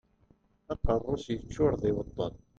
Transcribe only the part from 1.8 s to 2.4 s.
d iweṭṭen.